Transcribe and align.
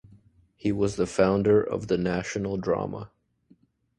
He 0.55 0.71
was 0.71 0.95
the 0.95 1.05
founder 1.05 1.61
of 1.61 1.85
the 1.85 1.95
national 1.95 2.57
drama. 2.57 3.11